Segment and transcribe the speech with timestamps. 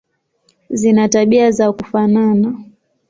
[0.69, 2.59] Zina tabia za kufanana.